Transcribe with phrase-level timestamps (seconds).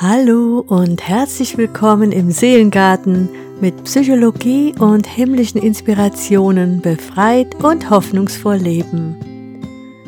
[0.00, 3.28] Hallo und herzlich willkommen im Seelengarten
[3.60, 9.14] mit Psychologie und himmlischen Inspirationen befreit und hoffnungsvoll leben.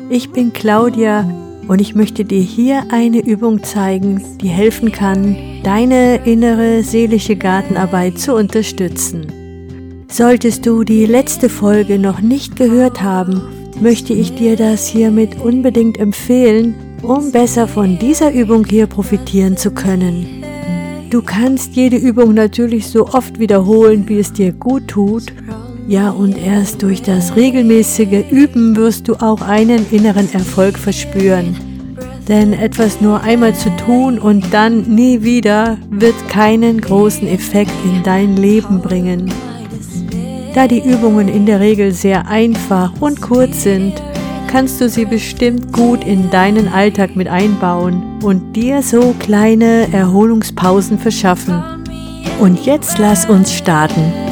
[0.09, 1.21] Ich bin Claudia
[1.69, 8.19] und ich möchte dir hier eine Übung zeigen, die helfen kann, deine innere seelische Gartenarbeit
[8.19, 10.05] zu unterstützen.
[10.09, 13.41] Solltest du die letzte Folge noch nicht gehört haben,
[13.79, 19.71] möchte ich dir das hiermit unbedingt empfehlen, um besser von dieser Übung hier profitieren zu
[19.71, 20.43] können.
[21.09, 25.31] Du kannst jede Übung natürlich so oft wiederholen, wie es dir gut tut.
[25.87, 31.55] Ja, und erst durch das regelmäßige Üben wirst du auch einen inneren Erfolg verspüren.
[32.27, 38.03] Denn etwas nur einmal zu tun und dann nie wieder wird keinen großen Effekt in
[38.03, 39.31] dein Leben bringen.
[40.53, 43.93] Da die Übungen in der Regel sehr einfach und kurz sind,
[44.47, 50.97] kannst du sie bestimmt gut in deinen Alltag mit einbauen und dir so kleine Erholungspausen
[50.97, 51.61] verschaffen.
[52.39, 54.26] Und jetzt lass uns starten.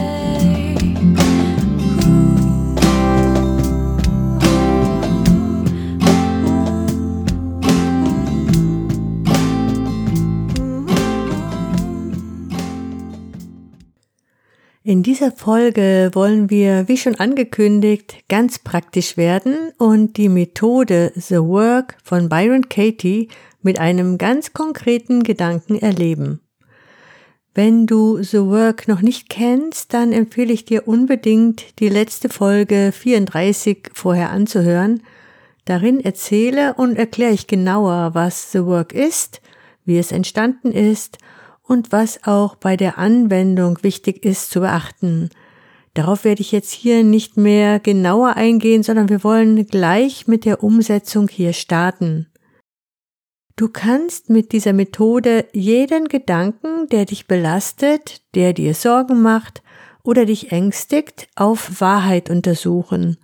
[14.88, 21.40] In dieser Folge wollen wir, wie schon angekündigt, ganz praktisch werden und die Methode The
[21.40, 23.30] Work von Byron Katie
[23.64, 26.40] mit einem ganz konkreten Gedanken erleben.
[27.56, 32.92] Wenn du The Work noch nicht kennst, dann empfehle ich dir unbedingt, die letzte Folge
[32.92, 35.02] 34 vorher anzuhören.
[35.66, 39.42] Darin erzähle und erkläre ich genauer, was The Work ist,
[39.84, 41.18] wie es entstanden ist
[41.68, 45.30] und was auch bei der Anwendung wichtig ist zu beachten.
[45.94, 50.64] Darauf werde ich jetzt hier nicht mehr genauer eingehen, sondern wir wollen gleich mit der
[50.64, 52.28] Umsetzung hier starten.
[53.56, 59.64] Du kannst mit dieser Methode jeden Gedanken, der dich belastet, der dir Sorgen macht
[60.04, 63.18] oder dich ängstigt, auf Wahrheit untersuchen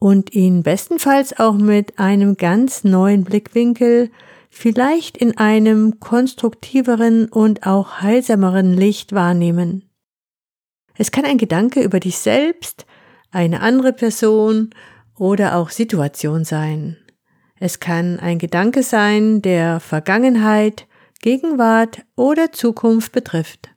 [0.00, 4.10] und ihn bestenfalls auch mit einem ganz neuen Blickwinkel
[4.50, 9.88] vielleicht in einem konstruktiveren und auch heilsameren Licht wahrnehmen.
[10.96, 12.84] Es kann ein Gedanke über dich selbst,
[13.30, 14.70] eine andere Person
[15.16, 16.98] oder auch Situation sein.
[17.58, 20.86] Es kann ein Gedanke sein, der Vergangenheit,
[21.22, 23.70] Gegenwart oder Zukunft betrifft.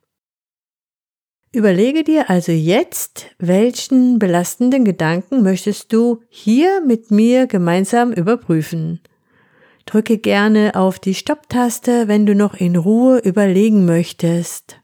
[1.51, 9.01] Überlege dir also jetzt, welchen belastenden Gedanken möchtest du hier mit mir gemeinsam überprüfen.
[9.85, 14.79] Drücke gerne auf die Stopptaste, wenn du noch in Ruhe überlegen möchtest.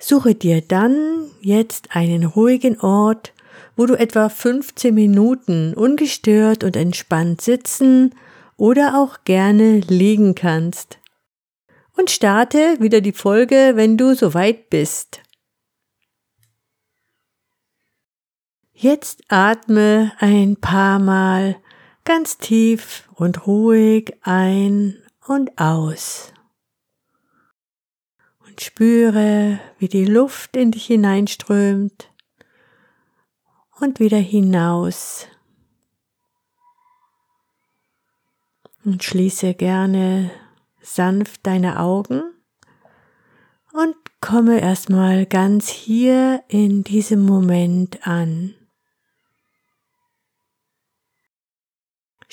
[0.00, 3.32] Suche dir dann jetzt einen ruhigen Ort,
[3.76, 8.14] wo du etwa 15 Minuten ungestört und entspannt sitzen
[8.56, 10.98] oder auch gerne liegen kannst.
[11.96, 15.22] Und starte wieder die Folge, wenn du soweit bist.
[18.82, 21.54] Jetzt atme ein paar Mal
[22.04, 26.32] ganz tief und ruhig ein und aus.
[28.44, 32.10] Und spüre, wie die Luft in dich hineinströmt
[33.78, 35.28] und wieder hinaus.
[38.84, 40.32] Und schließe gerne
[40.80, 42.24] sanft deine Augen
[43.72, 48.56] und komme erstmal ganz hier in diesem Moment an.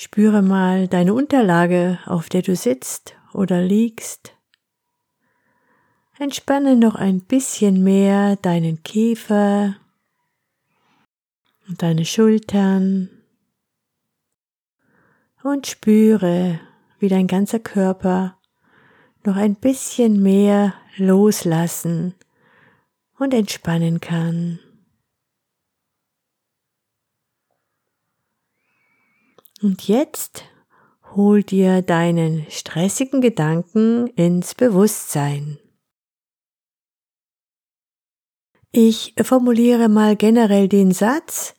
[0.02, 4.34] Spüre mal deine Unterlage, auf der du sitzt oder liegst.
[6.18, 9.76] Entspanne noch ein bisschen mehr deinen Kiefer
[11.68, 13.10] und deine Schultern
[15.42, 16.60] und spüre,
[16.98, 18.38] wie dein ganzer Körper
[19.26, 22.14] noch ein bisschen mehr loslassen
[23.18, 24.60] und entspannen kann.
[29.62, 30.44] Und jetzt
[31.14, 35.58] hol dir deinen stressigen Gedanken ins Bewusstsein.
[38.72, 41.54] Ich formuliere mal generell den Satz,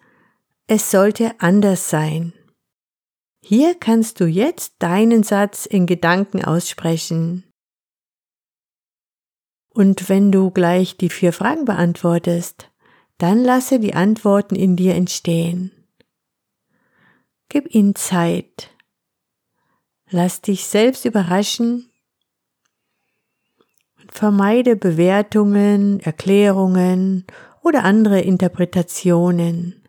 [0.68, 2.34] es sollte anders sein.
[3.44, 7.44] Hier kannst du jetzt deinen Satz in Gedanken aussprechen.
[9.74, 12.72] Und wenn du gleich die vier Fragen beantwortest,
[13.18, 15.72] dann lasse die Antworten in dir entstehen.
[17.52, 18.70] Gib ihnen Zeit.
[20.10, 21.92] Lass dich selbst überraschen
[24.00, 27.26] und vermeide Bewertungen, Erklärungen
[27.62, 29.86] oder andere Interpretationen.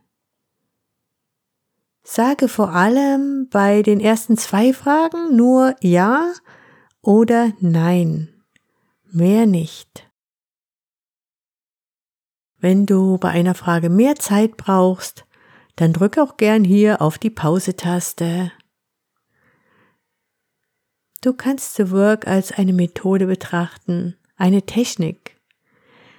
[2.03, 6.32] Sage vor allem bei den ersten zwei Fragen nur Ja
[7.00, 8.43] oder Nein.
[9.12, 10.11] Mehr nicht.
[12.58, 15.26] Wenn du bei einer Frage mehr Zeit brauchst,
[15.77, 18.53] dann drück auch gern hier auf die Pause-Taste.
[21.23, 25.41] Du kannst The Work als eine Methode betrachten, eine Technik.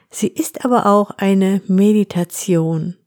[0.09, 2.97] Sie ist aber auch eine Meditation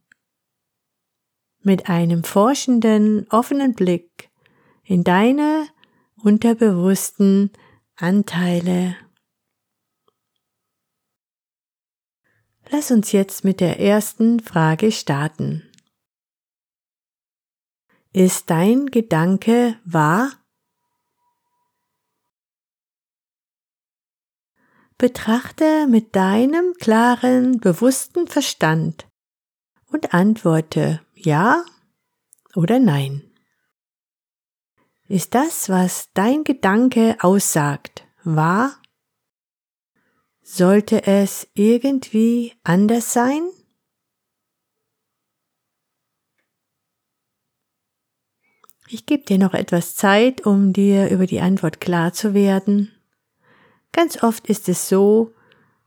[1.61, 4.29] mit einem forschenden, offenen Blick
[4.83, 5.67] in deine
[6.21, 7.51] unterbewussten
[7.95, 8.95] Anteile.
[12.69, 15.63] Lass uns jetzt mit der ersten Frage starten.
[18.19, 20.31] Ist dein Gedanke wahr?
[24.97, 29.07] Betrachte mit deinem klaren, bewussten Verstand
[29.91, 31.63] und antworte ja
[32.55, 33.21] oder nein.
[35.07, 38.81] Ist das, was dein Gedanke aussagt, wahr?
[40.41, 43.47] Sollte es irgendwie anders sein?
[48.89, 52.91] Ich gebe dir noch etwas Zeit, um dir über die Antwort klar zu werden.
[53.91, 55.33] Ganz oft ist es so,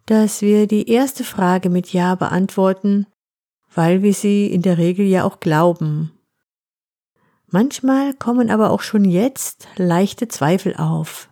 [0.04, 3.06] dass wir die erste Frage mit Ja beantworten,
[3.74, 6.12] weil wir sie in der Regel ja auch glauben.
[7.46, 11.30] Manchmal kommen aber auch schon jetzt leichte Zweifel auf.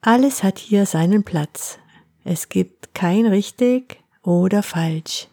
[0.00, 1.78] Alles hat hier seinen Platz.
[2.24, 5.28] Es gibt kein richtig oder falsch.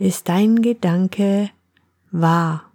[0.00, 1.50] Ist dein Gedanke
[2.10, 2.67] wahr?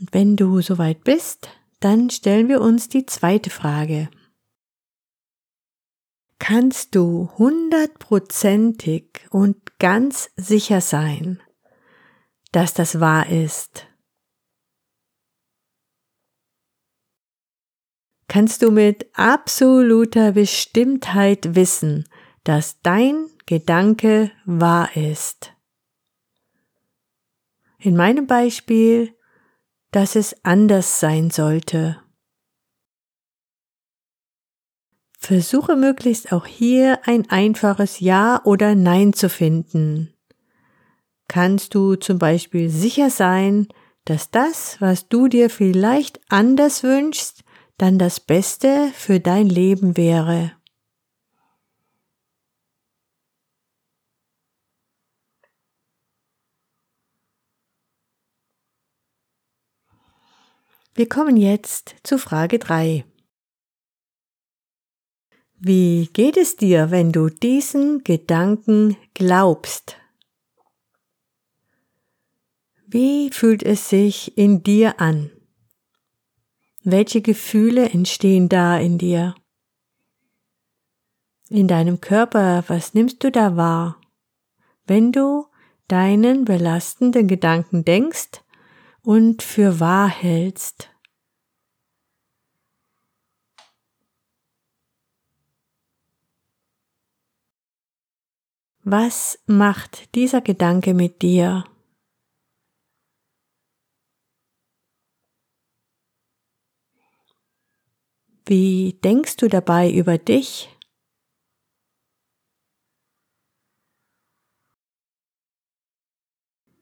[0.00, 1.48] Und wenn du soweit bist,
[1.80, 4.08] dann stellen wir uns die zweite Frage.
[6.38, 11.42] Kannst du hundertprozentig und ganz sicher sein,
[12.52, 13.86] dass das wahr ist?
[18.28, 22.08] Kannst du mit absoluter Bestimmtheit wissen,
[22.44, 25.54] dass dein Gedanke wahr ist?
[27.78, 29.17] In meinem Beispiel
[29.90, 31.98] dass es anders sein sollte.
[35.18, 40.14] Versuche möglichst auch hier ein einfaches Ja oder Nein zu finden.
[41.26, 43.68] Kannst du zum Beispiel sicher sein,
[44.04, 47.44] dass das, was du dir vielleicht anders wünschst,
[47.76, 50.52] dann das Beste für dein Leben wäre?
[60.98, 63.04] Wir kommen jetzt zu Frage 3.
[65.54, 69.96] Wie geht es dir, wenn du diesen Gedanken glaubst?
[72.84, 75.30] Wie fühlt es sich in dir an?
[76.82, 79.36] Welche Gefühle entstehen da in dir?
[81.48, 84.00] In deinem Körper, was nimmst du da wahr?
[84.84, 85.46] Wenn du
[85.86, 88.42] deinen belastenden Gedanken denkst,
[89.08, 90.90] und für wahr hältst.
[98.84, 101.64] Was macht dieser Gedanke mit dir?
[108.44, 110.68] Wie denkst du dabei über dich?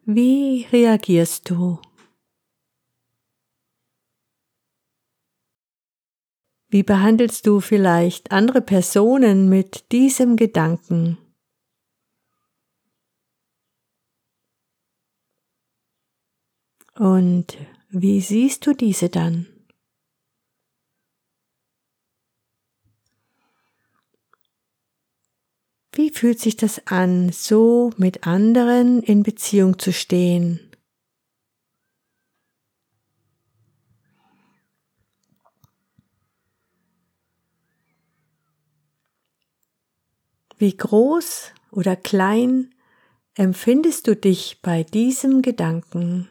[0.05, 1.79] Wie reagierst du?
[6.77, 11.17] Wie behandelst du vielleicht andere Personen mit diesem Gedanken?
[16.95, 17.57] Und
[17.89, 19.47] wie siehst du diese dann?
[25.93, 30.66] Wie fühlt sich das an, so mit anderen in Beziehung zu stehen?
[40.59, 42.75] Wie groß oder klein
[43.35, 46.31] empfindest du dich bei diesem Gedanken?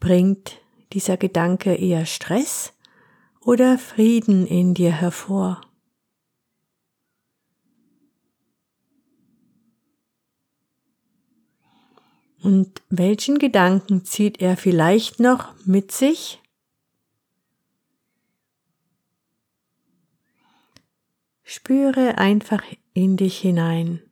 [0.00, 0.62] Bringt
[0.94, 2.72] dieser Gedanke eher Stress
[3.40, 5.60] oder Frieden in dir hervor?
[12.42, 16.40] Und welchen Gedanken zieht er vielleicht noch mit sich?
[21.44, 24.02] Spüre einfach in dich hinein,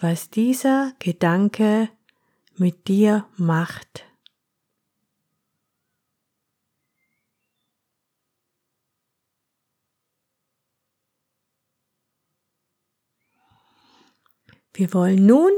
[0.00, 1.88] was dieser Gedanke
[2.56, 4.04] mit dir macht.
[14.72, 15.52] Wir wollen nun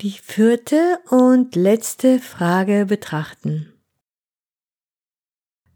[0.00, 3.74] die vierte und letzte Frage betrachten.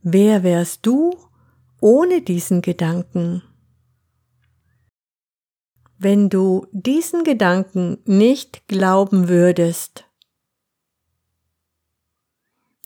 [0.03, 1.15] Wer wärst du
[1.81, 3.43] ohne diesen Gedanken?
[5.99, 10.05] Wenn du diesen Gedanken nicht glauben würdest,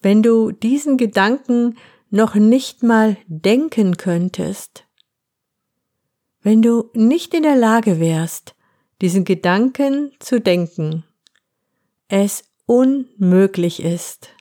[0.02, 1.76] wenn du diesen Gedanken
[2.10, 4.86] noch nicht mal denken könntest,
[6.40, 8.56] wenn du nicht in der Lage wärst,
[9.00, 11.04] diesen Gedanken zu denken,
[12.08, 14.34] es unmöglich ist.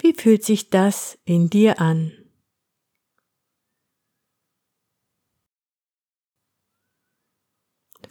[0.00, 2.12] Wie fühlt sich das in dir an?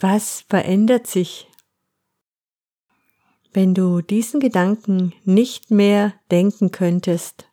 [0.00, 1.48] Was verändert sich,
[3.52, 7.47] wenn du diesen Gedanken nicht mehr denken könntest?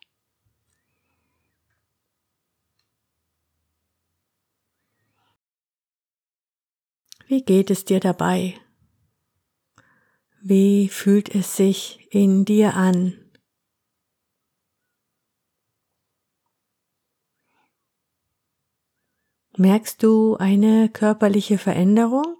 [7.28, 8.54] Wie geht es dir dabei?
[10.40, 13.14] Wie fühlt es sich in dir an?
[19.56, 22.36] Merkst du eine körperliche Veränderung?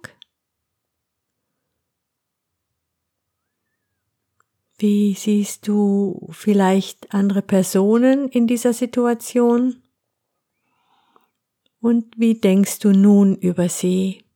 [4.77, 9.83] Wie siehst du vielleicht andere Personen in dieser Situation?
[11.81, 14.26] Und wie denkst du nun über sie?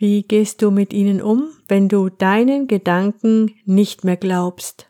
[0.00, 4.88] Wie gehst du mit ihnen um, wenn du deinen Gedanken nicht mehr glaubst?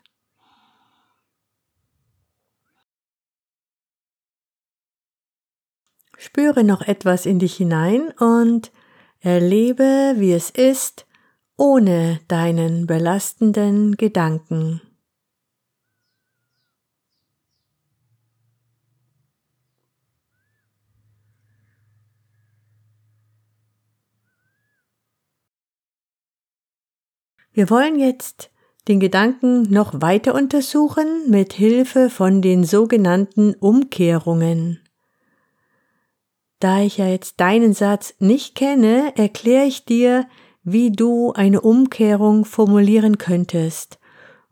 [6.17, 8.71] Spüre noch etwas in dich hinein und
[9.19, 11.09] erlebe, wie es ist,
[11.57, 14.81] ohne deinen belastenden Gedanken.
[27.53, 28.51] Wir wollen jetzt
[28.89, 34.81] den Gedanken noch weiter untersuchen mit Hilfe von den sogenannten Umkehrungen.
[36.61, 40.27] Da ich ja jetzt deinen Satz nicht kenne, erkläre ich dir,
[40.63, 43.99] wie du eine Umkehrung formulieren könntest.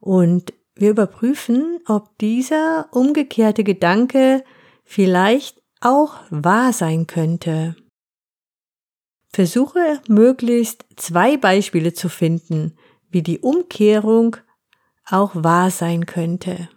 [0.00, 4.42] Und wir überprüfen, ob dieser umgekehrte Gedanke
[4.84, 7.76] vielleicht auch wahr sein könnte.
[9.30, 12.74] Versuche möglichst zwei Beispiele zu finden,
[13.10, 14.36] wie die Umkehrung
[15.04, 16.68] auch wahr sein könnte.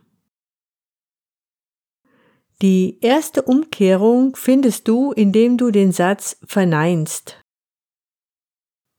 [2.61, 7.37] Die erste Umkehrung findest du, indem du den Satz verneinst.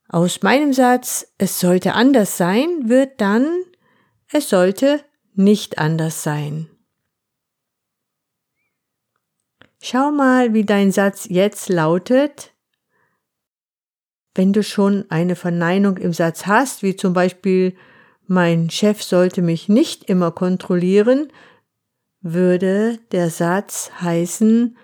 [0.09, 3.47] Aus meinem Satz, es sollte anders sein, wird dann,
[4.31, 6.69] es sollte nicht anders sein.
[9.81, 12.51] Schau mal, wie dein Satz jetzt lautet,
[14.35, 17.77] wenn du schon eine Verneinung im Satz hast, wie zum Beispiel
[18.27, 21.29] mein Chef sollte mich nicht immer kontrollieren,
[22.21, 24.77] würde der Satz heißen,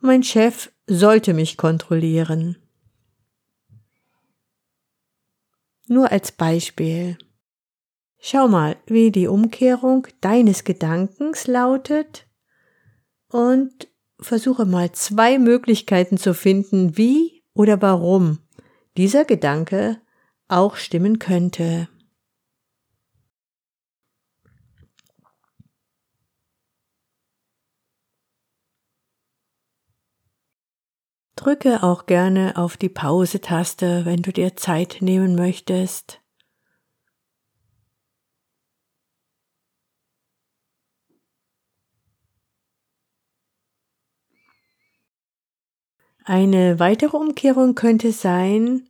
[0.00, 2.56] mein Chef sollte mich kontrollieren.
[5.88, 7.18] Nur als Beispiel.
[8.18, 12.26] Schau mal, wie die Umkehrung deines Gedankens lautet
[13.28, 13.88] und
[14.20, 18.38] versuche mal zwei Möglichkeiten zu finden, wie oder warum
[18.96, 20.00] dieser Gedanke
[20.48, 21.88] auch stimmen könnte.
[31.36, 36.21] Drücke auch gerne auf die Pause-Taste, wenn du dir Zeit nehmen möchtest.
[46.24, 48.88] Eine weitere Umkehrung könnte sein,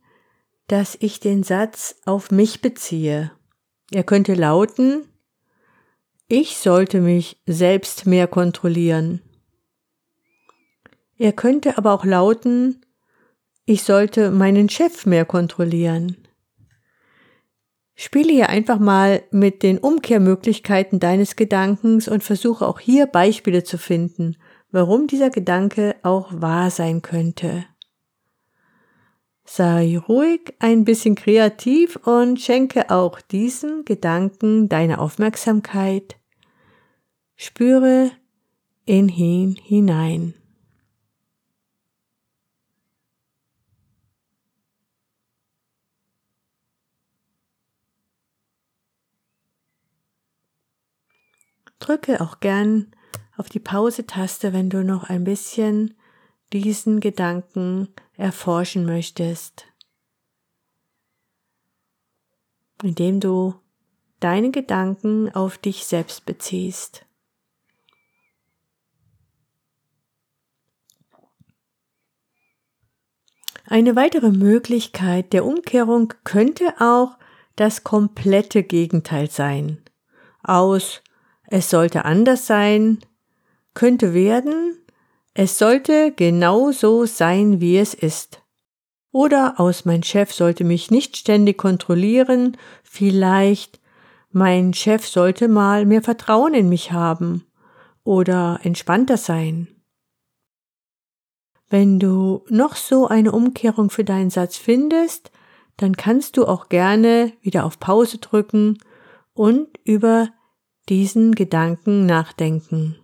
[0.67, 3.31] dass ich den Satz auf mich beziehe.
[3.91, 5.07] Er könnte lauten,
[6.27, 9.21] ich sollte mich selbst mehr kontrollieren.
[11.17, 12.85] Er könnte aber auch lauten,
[13.65, 16.17] ich sollte meinen Chef mehr kontrollieren.
[17.95, 23.77] Spiele hier einfach mal mit den Umkehrmöglichkeiten deines Gedankens und versuche auch hier Beispiele zu
[23.77, 24.37] finden,
[24.73, 27.63] warum dieser Gedanke auch wahr sein könnte.
[29.45, 36.17] Sei ruhig, ein bisschen kreativ und schenke auch diesen Gedanken deine Aufmerksamkeit.
[37.35, 38.11] Spüre
[38.85, 40.33] in ihn hinein.
[51.77, 52.95] Drücke auch gern
[53.37, 55.95] auf die Pause-Taste, wenn du noch ein bisschen
[56.51, 59.65] diesen Gedanken erforschen möchtest,
[62.83, 63.55] indem du
[64.19, 67.05] deine Gedanken auf dich selbst beziehst.
[73.65, 77.17] Eine weitere Möglichkeit der Umkehrung könnte auch
[77.55, 79.81] das komplette Gegenteil sein.
[80.43, 81.01] Aus
[81.47, 82.99] es sollte anders sein,
[83.73, 84.77] könnte werden,
[85.33, 88.41] es sollte genau so sein, wie es ist.
[89.11, 93.79] Oder aus mein Chef sollte mich nicht ständig kontrollieren, vielleicht
[94.31, 97.45] mein Chef sollte mal mehr Vertrauen in mich haben
[98.03, 99.67] oder entspannter sein.
[101.69, 105.31] Wenn du noch so eine Umkehrung für deinen Satz findest,
[105.77, 108.77] dann kannst du auch gerne wieder auf Pause drücken
[109.33, 110.29] und über
[110.89, 112.97] diesen Gedanken nachdenken.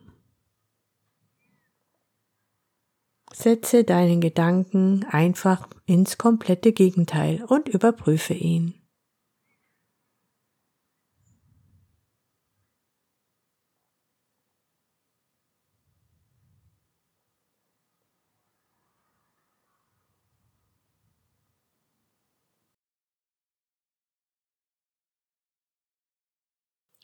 [3.41, 8.73] Setze deinen Gedanken einfach ins komplette Gegenteil und überprüfe ihn.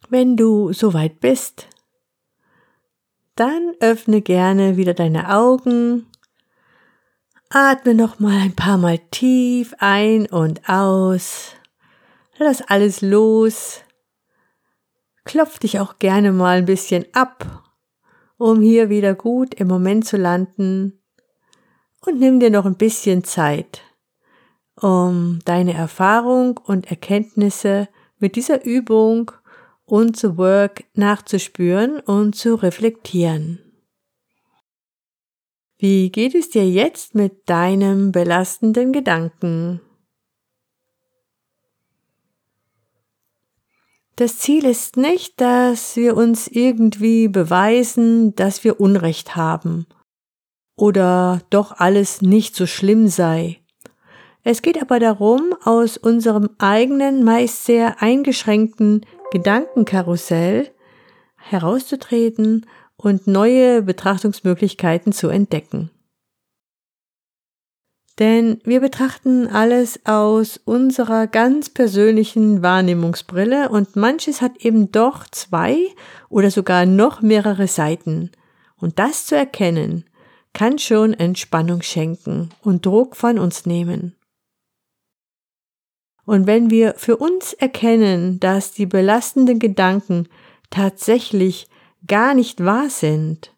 [0.09, 1.69] Wenn du soweit bist,
[3.35, 6.07] dann öffne gerne wieder deine Augen
[7.49, 11.51] Atme noch mal ein paar Mal tief ein und aus.
[12.37, 13.81] Lass alles los.
[15.23, 17.63] Klopf dich auch gerne mal ein bisschen ab,
[18.37, 21.01] um hier wieder gut im Moment zu landen.
[22.05, 23.81] Und nimm dir noch ein bisschen Zeit,
[24.79, 27.87] um deine Erfahrung und Erkenntnisse
[28.19, 29.31] mit dieser Übung
[29.85, 33.64] und zu Work nachzuspüren und zu reflektieren.
[35.87, 39.81] Wie geht es dir jetzt mit deinem belastenden Gedanken?
[44.15, 49.85] Das Ziel ist nicht, dass wir uns irgendwie beweisen, dass wir Unrecht haben
[50.75, 53.61] oder doch alles nicht so schlimm sei.
[54.43, 60.71] Es geht aber darum, aus unserem eigenen, meist sehr eingeschränkten Gedankenkarussell
[61.35, 62.65] herauszutreten
[62.97, 65.91] und neue Betrachtungsmöglichkeiten zu entdecken.
[68.17, 75.77] Denn wir betrachten alles aus unserer ganz persönlichen Wahrnehmungsbrille und manches hat eben doch zwei
[76.29, 78.31] oder sogar noch mehrere Seiten.
[78.77, 80.05] Und das zu erkennen,
[80.53, 84.15] kann schon Entspannung schenken und Druck von uns nehmen.
[86.25, 90.27] Und wenn wir für uns erkennen, dass die belastenden Gedanken
[90.69, 91.67] tatsächlich
[92.07, 93.55] gar nicht wahr sind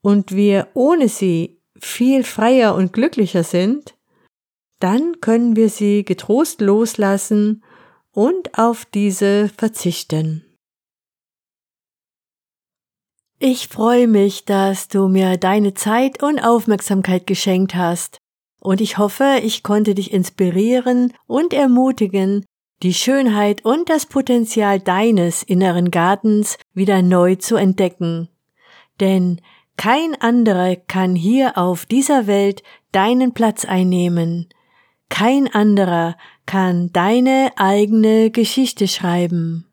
[0.00, 3.94] und wir ohne sie viel freier und glücklicher sind,
[4.80, 7.64] dann können wir sie getrost loslassen
[8.12, 10.44] und auf diese verzichten.
[13.38, 18.18] Ich freue mich, dass du mir deine Zeit und Aufmerksamkeit geschenkt hast,
[18.60, 22.46] und ich hoffe, ich konnte dich inspirieren und ermutigen,
[22.82, 28.28] die Schönheit und das Potenzial deines inneren Gartens wieder neu zu entdecken.
[29.00, 29.40] Denn
[29.76, 34.48] kein anderer kann hier auf dieser Welt deinen Platz einnehmen.
[35.08, 39.66] Kein anderer kann deine eigene Geschichte schreiben.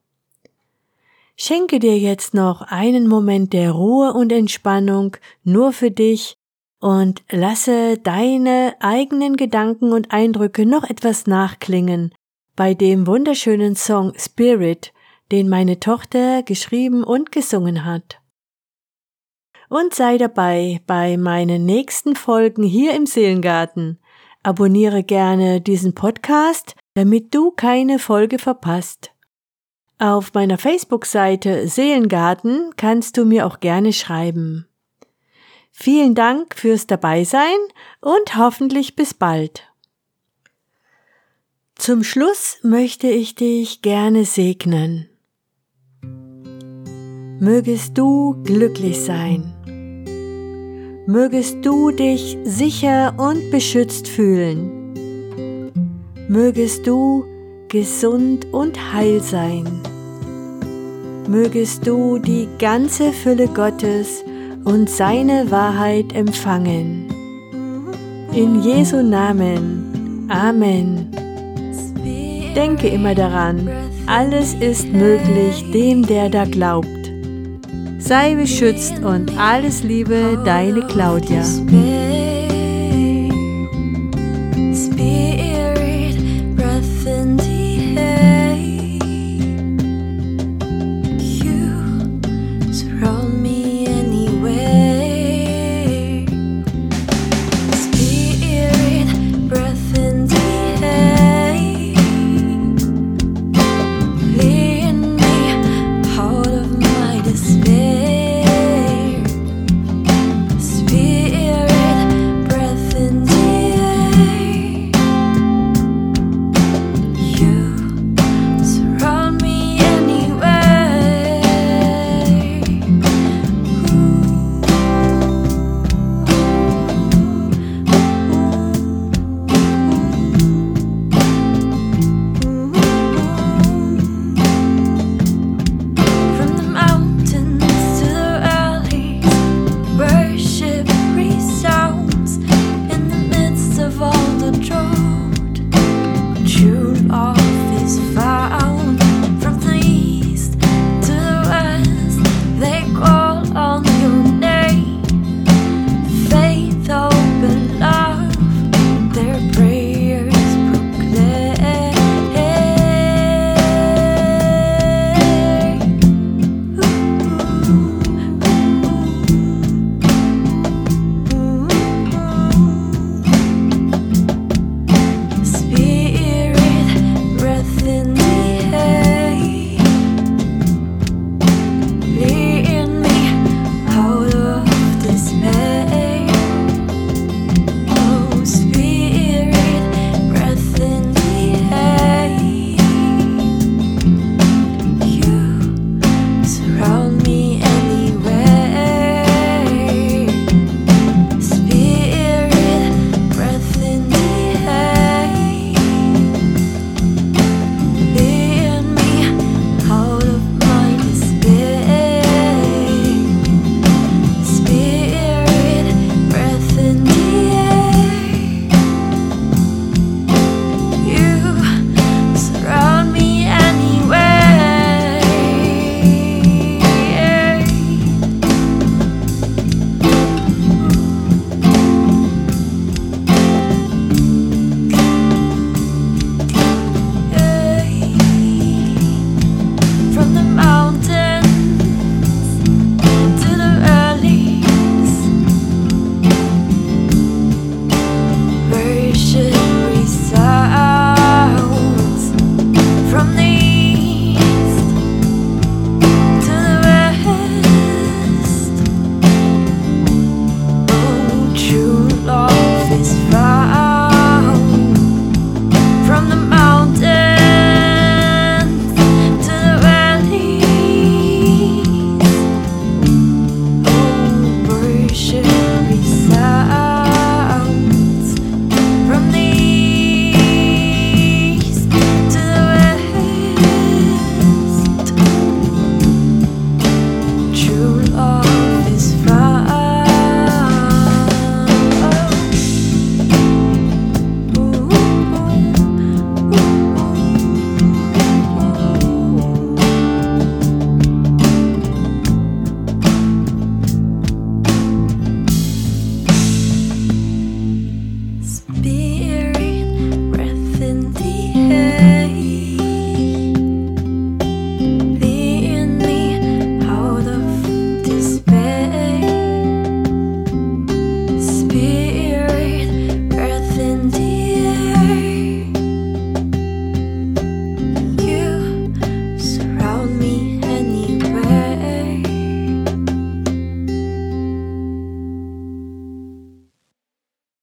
[1.35, 6.37] Schenke dir jetzt noch einen Moment der Ruhe und Entspannung nur für dich
[6.79, 12.13] und lasse deine eigenen Gedanken und Eindrücke noch etwas nachklingen
[12.61, 14.93] bei dem wunderschönen Song Spirit,
[15.31, 18.21] den meine Tochter geschrieben und gesungen hat.
[19.67, 23.97] Und sei dabei bei meinen nächsten Folgen hier im Seelengarten.
[24.43, 29.11] Abonniere gerne diesen Podcast, damit du keine Folge verpasst.
[29.97, 34.67] Auf meiner Facebook-Seite Seelengarten kannst du mir auch gerne schreiben.
[35.71, 37.57] Vielen Dank fürs Dabeisein
[38.01, 39.70] und hoffentlich bis bald.
[41.81, 45.09] Zum Schluss möchte ich dich gerne segnen.
[47.39, 49.51] Mögest du glücklich sein
[51.11, 54.93] mögest du dich sicher und beschützt fühlen.
[56.29, 57.25] Mögest du
[57.67, 59.65] gesund und heil sein.
[61.27, 64.23] Mögest du die ganze Fülle Gottes
[64.63, 67.07] und seine Wahrheit empfangen.
[68.33, 70.27] In Jesu Namen.
[70.29, 71.09] Amen.
[72.55, 73.69] Denke immer daran,
[74.07, 76.87] alles ist möglich dem, der da glaubt.
[77.97, 81.43] Sei beschützt und alles Liebe, deine Claudia.